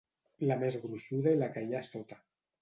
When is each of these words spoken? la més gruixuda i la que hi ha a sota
la 0.51 0.55
més 0.63 0.77
gruixuda 0.85 1.35
i 1.37 1.39
la 1.43 1.51
que 1.59 1.65
hi 1.67 1.77
ha 1.77 1.83
a 1.87 1.89
sota 1.91 2.19